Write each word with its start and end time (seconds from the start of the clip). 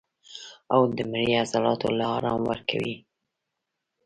او 0.73 0.81
د 0.95 0.99
مرۍ 1.11 1.27
عضلاتو 1.41 1.87
له 1.97 2.05
ارام 2.17 2.41
ورکوي 2.51 2.95